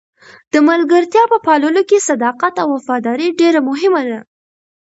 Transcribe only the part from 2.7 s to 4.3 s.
وفاداري ډېره مهمه ده.